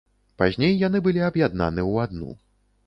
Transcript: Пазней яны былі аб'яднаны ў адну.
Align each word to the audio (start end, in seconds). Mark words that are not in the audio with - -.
Пазней 0.41 0.73
яны 0.87 1.03
былі 1.09 1.21
аб'яднаны 1.29 1.81
ў 1.91 2.09
адну. 2.09 2.29